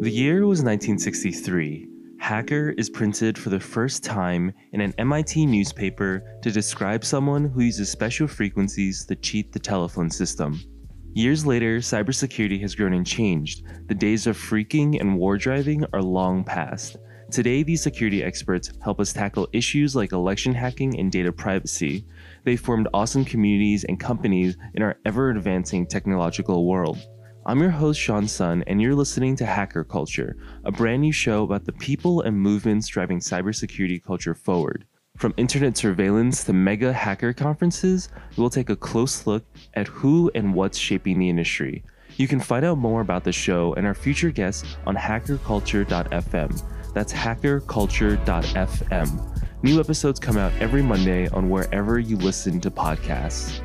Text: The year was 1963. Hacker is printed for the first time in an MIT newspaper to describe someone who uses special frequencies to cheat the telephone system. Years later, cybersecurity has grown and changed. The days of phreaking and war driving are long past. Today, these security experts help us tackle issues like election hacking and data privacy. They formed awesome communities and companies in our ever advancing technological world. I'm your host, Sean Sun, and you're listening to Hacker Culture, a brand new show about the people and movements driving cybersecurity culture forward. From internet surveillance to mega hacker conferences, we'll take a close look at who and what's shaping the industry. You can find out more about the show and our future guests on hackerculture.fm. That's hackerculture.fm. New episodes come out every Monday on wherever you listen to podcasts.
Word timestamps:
The 0.00 0.10
year 0.10 0.46
was 0.46 0.62
1963. 0.62 1.88
Hacker 2.18 2.74
is 2.76 2.90
printed 2.90 3.38
for 3.38 3.50
the 3.50 3.60
first 3.60 4.02
time 4.02 4.52
in 4.72 4.80
an 4.80 4.94
MIT 4.98 5.46
newspaper 5.46 6.38
to 6.42 6.50
describe 6.50 7.04
someone 7.04 7.44
who 7.46 7.62
uses 7.62 7.90
special 7.90 8.26
frequencies 8.26 9.04
to 9.06 9.16
cheat 9.16 9.52
the 9.52 9.58
telephone 9.58 10.10
system. 10.10 10.60
Years 11.14 11.46
later, 11.46 11.78
cybersecurity 11.78 12.60
has 12.60 12.74
grown 12.74 12.92
and 12.92 13.06
changed. 13.06 13.64
The 13.86 13.94
days 13.94 14.26
of 14.26 14.36
phreaking 14.36 15.00
and 15.00 15.16
war 15.16 15.38
driving 15.38 15.84
are 15.92 16.02
long 16.02 16.44
past. 16.44 16.96
Today, 17.30 17.62
these 17.62 17.82
security 17.82 18.22
experts 18.22 18.72
help 18.82 19.00
us 19.00 19.12
tackle 19.12 19.48
issues 19.52 19.96
like 19.96 20.12
election 20.12 20.54
hacking 20.54 20.98
and 20.98 21.10
data 21.10 21.32
privacy. 21.32 22.04
They 22.44 22.56
formed 22.56 22.88
awesome 22.92 23.24
communities 23.24 23.84
and 23.84 23.98
companies 23.98 24.56
in 24.74 24.82
our 24.82 24.96
ever 25.04 25.30
advancing 25.30 25.86
technological 25.86 26.66
world. 26.66 26.98
I'm 27.46 27.60
your 27.60 27.68
host, 27.68 28.00
Sean 28.00 28.26
Sun, 28.26 28.64
and 28.66 28.80
you're 28.80 28.94
listening 28.94 29.36
to 29.36 29.44
Hacker 29.44 29.84
Culture, 29.84 30.34
a 30.64 30.72
brand 30.72 31.02
new 31.02 31.12
show 31.12 31.42
about 31.42 31.66
the 31.66 31.72
people 31.72 32.22
and 32.22 32.40
movements 32.40 32.88
driving 32.88 33.20
cybersecurity 33.20 34.02
culture 34.02 34.34
forward. 34.34 34.86
From 35.18 35.34
internet 35.36 35.76
surveillance 35.76 36.42
to 36.44 36.54
mega 36.54 36.90
hacker 36.90 37.34
conferences, 37.34 38.08
we'll 38.38 38.48
take 38.48 38.70
a 38.70 38.76
close 38.76 39.26
look 39.26 39.44
at 39.74 39.88
who 39.88 40.30
and 40.34 40.54
what's 40.54 40.78
shaping 40.78 41.18
the 41.18 41.28
industry. 41.28 41.84
You 42.16 42.28
can 42.28 42.40
find 42.40 42.64
out 42.64 42.78
more 42.78 43.02
about 43.02 43.24
the 43.24 43.32
show 43.32 43.74
and 43.74 43.86
our 43.86 43.94
future 43.94 44.30
guests 44.30 44.78
on 44.86 44.96
hackerculture.fm. 44.96 46.94
That's 46.94 47.12
hackerculture.fm. 47.12 49.42
New 49.62 49.80
episodes 49.80 50.18
come 50.18 50.38
out 50.38 50.52
every 50.60 50.82
Monday 50.82 51.28
on 51.28 51.50
wherever 51.50 51.98
you 51.98 52.16
listen 52.16 52.58
to 52.62 52.70
podcasts. 52.70 53.60